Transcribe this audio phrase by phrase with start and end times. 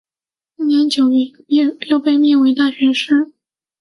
[0.57, 1.17] 次年九月
[1.85, 3.33] 又被命为大学士。